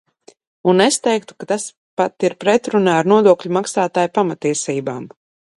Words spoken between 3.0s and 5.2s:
ar nodokļu maksātāju pamattiesībām.